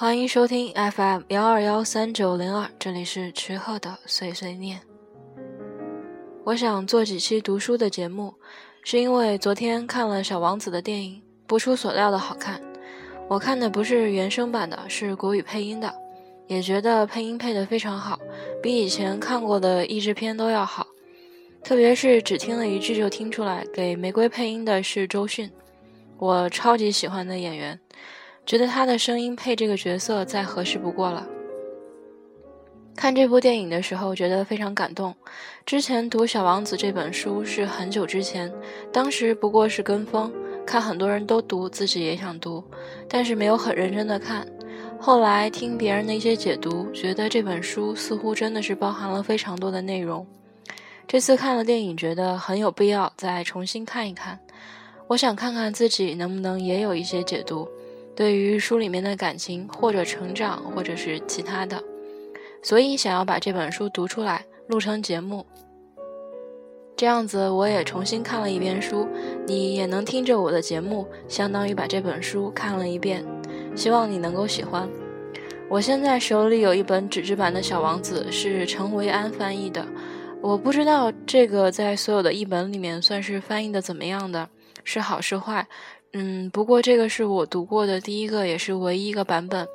[0.00, 4.80] 欢迎收听 FM 幺二幺三九零二，这里是池鹤的碎碎念。
[6.44, 8.32] 我想做几期读书的节目，
[8.84, 12.62] 是因为昨天看了《小王子》的电影，不出所料的好看。
[13.26, 15.92] 我看的不是原声版的，是国语配音的，
[16.46, 18.16] 也觉得配音配得非常好，
[18.62, 20.86] 比以前看过的译制片都要好。
[21.64, 25.50] 特别是只听了一句就听出来，给玫瑰配音的是周迅，
[26.18, 27.80] 我超级喜欢的演员，
[28.48, 31.28] 觉得他的声音配这个角色再合适不过了。
[32.96, 35.14] 看这部电影的时候觉得非常感动。
[35.66, 38.50] 之前读《小王子》这本书是很久之前，
[38.90, 40.32] 当时不过是跟风，
[40.64, 42.64] 看很多人都读，自己也想读，
[43.06, 44.48] 但是没有很认真的看。
[44.98, 50.26] 后来听别人的一些解读，觉得这本书似乎真的是包含了非常多的内容。
[51.06, 54.40] 这次看了电影，觉得很有必要再重新看一看。
[55.06, 57.68] 我想看看自己能不能也有一些解读，
[58.18, 61.80] 对于书里面的感情或者成长，或者是其他的，
[62.64, 65.46] 所以想要把这本书读出来，录成节目。
[66.96, 69.06] 这样子我也重新看了一遍书，
[69.46, 73.24] 你也能听着我的节目，相当于把这本书看了一遍。
[73.76, 74.88] 希望你能够喜欢。
[75.68, 79.86] 我现在手里有一本纸质版的小王子，是陈维安翻译的。
[80.42, 84.48] 我不知道这个在所有的译本里面算是翻译的怎么样的，
[84.82, 85.68] 是好是坏。
[86.12, 89.68] 嗯，不过这个是我读过的第一个，也是唯一一个版本。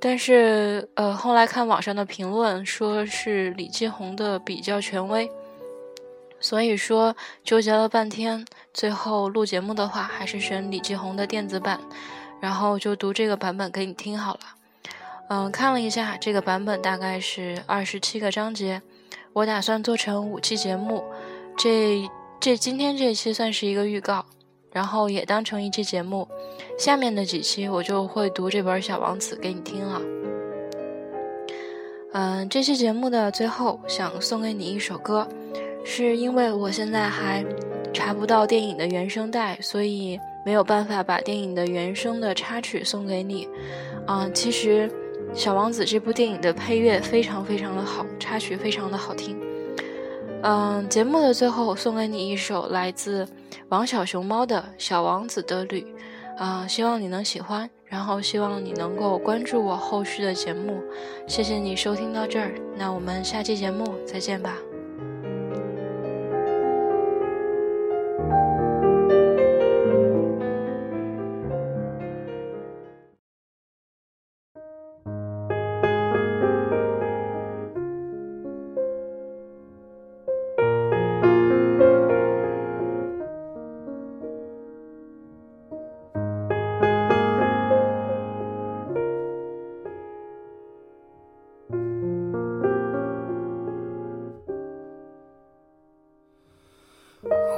[0.00, 5.30] 但是，呃，后来看网上的评论，说是李继红的比较权威，
[6.40, 11.78] 所以说纠结了半天，最后录节目的话，还是选李继红的电子版，
[12.40, 14.40] 然后就读这个版本给你听好了。
[15.28, 18.82] 嗯，看了一下这个版本，大概是二十七个章节。
[19.32, 21.04] 我打算做成五期节目，
[21.56, 24.26] 这这今天这期算是一个预告，
[24.72, 26.26] 然后也当成一期节目。
[26.78, 30.00] 下面的几期我就会读这本《小王子》给你听了。
[32.12, 35.28] 嗯，这期节目的最后想送给你一首歌，
[35.84, 37.44] 是因为我现在还
[37.92, 43.48] 查不到电影的原声带，所以没有办法把电影的原声的插曲送给你。
[44.06, 44.90] 啊，其实。
[45.34, 49.34] 《小王子》这部电影的配乐非常非常的好，插曲非常的好听。
[50.42, 53.26] 嗯，节目的最后送给你一首来自
[53.72, 55.80] 王小熊猫的《小王子的旅》，
[56.36, 60.82] 啊，希望你能喜欢，然后希望你能够关注我后续的节目。
[61.26, 64.58] 谢谢你收听到这儿，那我们下期节目再见吧。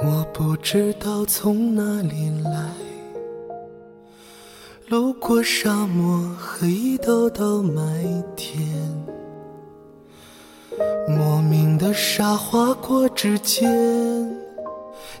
[0.07, 2.69] 我不知道从哪里来，
[4.87, 7.81] 路过沙漠和一道道麦
[8.35, 8.61] 田，
[11.07, 14.31] 莫名的沙划过指尖，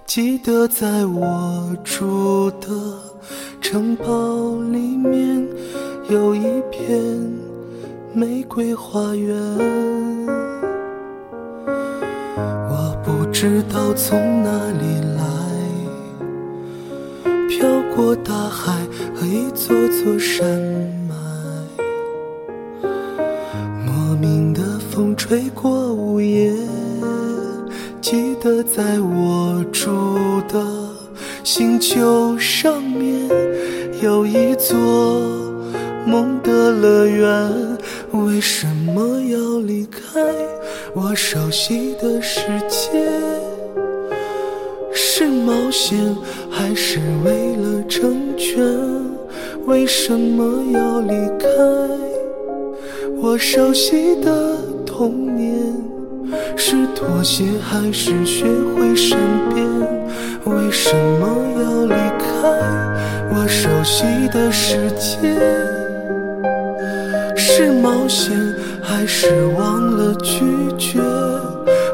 [0.05, 2.69] 记得在我住的
[3.59, 4.05] 城堡
[4.71, 5.47] 里面
[6.09, 6.93] 有一片
[8.13, 10.14] 玫瑰花园。
[13.47, 15.23] 知道从哪里来，
[17.47, 18.73] 飘过大海
[19.13, 20.43] 和一座座山
[21.07, 21.13] 脉，
[23.85, 26.57] 莫名的风吹过屋檐，
[28.01, 29.91] 记得在我住
[30.51, 30.65] 的
[31.43, 33.29] 星球上面
[34.01, 34.73] 有一座
[36.07, 37.74] 梦的乐园，
[38.23, 40.21] 为什么要离开？
[40.93, 43.03] 我熟悉的世界
[44.93, 46.15] 是冒险，
[46.49, 48.63] 还是为了成全？
[49.65, 51.47] 为什么要离开
[53.21, 55.53] 我熟悉的童年？
[56.55, 59.19] 是妥协，还是学会善
[59.53, 59.67] 变？
[60.45, 61.27] 为什么
[61.61, 62.25] 要离开
[63.33, 65.74] 我熟悉的世界？
[67.55, 68.35] 是冒险。
[68.83, 70.43] 还是忘了拒
[70.77, 71.01] 绝？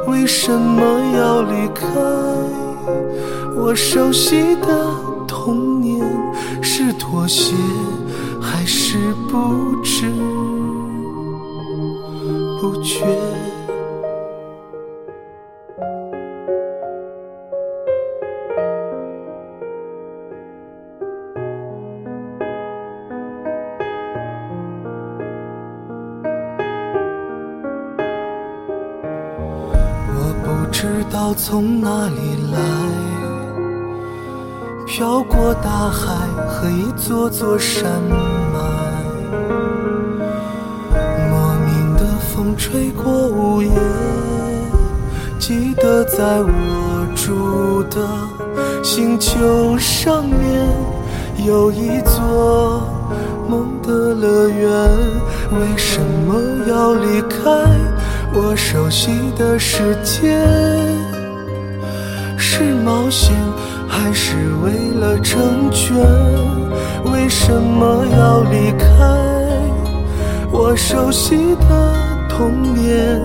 [0.08, 0.81] 为什么
[1.16, 1.88] 要离开
[3.56, 4.68] 我熟悉的
[5.28, 6.04] 童年？
[6.62, 7.54] 是妥协，
[8.42, 8.98] 还是
[9.30, 10.10] 不知
[12.60, 13.06] 不觉？
[30.81, 32.16] 知道从哪里
[32.51, 32.57] 来，
[34.88, 37.86] 飘过大海和一座座山
[38.51, 38.60] 脉，
[41.30, 43.69] 莫名的风吹过午夜，
[45.38, 48.01] 记得在我住的
[48.84, 50.68] 星球上面
[51.45, 52.81] 有一座
[53.48, 54.72] 梦的乐园，
[55.60, 57.69] 为什么要离开？
[58.33, 60.31] 我熟悉的世界，
[62.38, 63.36] 是冒险
[63.89, 65.98] 还是为了成全？
[67.12, 68.88] 为什么要离开
[70.50, 71.94] 我熟悉的
[72.30, 73.19] 童年？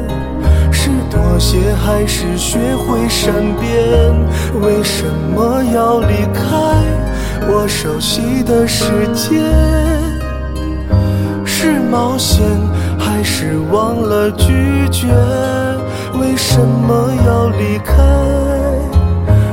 [0.73, 3.73] 是妥协还是学会善变？
[4.61, 5.05] 为什
[5.37, 6.43] 么要离开
[7.49, 9.41] 我熟悉的世界？
[11.45, 12.45] 是冒险。
[13.17, 15.07] 还是忘了拒绝？
[16.21, 17.95] 为什么要离开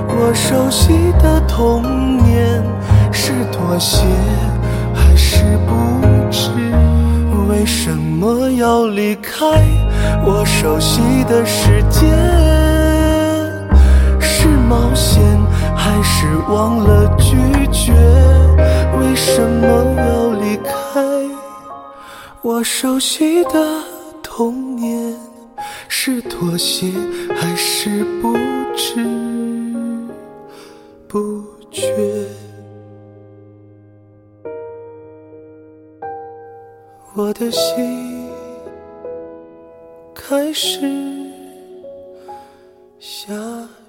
[0.09, 1.81] 我熟悉的童
[2.21, 2.61] 年？
[3.09, 4.03] 是妥协
[4.93, 5.73] 还是不
[6.29, 6.49] 知？
[7.47, 9.45] 为什么要离开
[10.25, 10.99] 我熟悉
[11.29, 12.05] 的世界？
[14.19, 15.23] 是冒险
[15.73, 16.92] 还是忘了
[22.43, 23.81] 我熟悉的
[24.21, 25.17] 童年，
[25.87, 26.91] 是妥协
[27.33, 28.33] 还是不
[28.75, 28.95] 知
[31.07, 31.41] 不
[31.71, 32.27] 觉？
[37.15, 38.29] 我的心
[40.13, 40.81] 开始
[42.99, 43.33] 下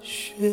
[0.01, 0.49] 雪。